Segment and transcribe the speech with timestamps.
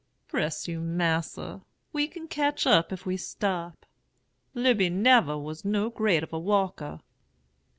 [0.29, 1.61] Bress you, Mas'r,
[1.93, 3.85] we can ketch up, if we stop.
[4.55, 7.01] Lizy nebber was no great of a walker.'